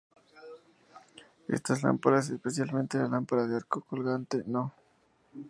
[1.47, 4.73] Estas lámparas, especialmente la lámpara de arco colgante No.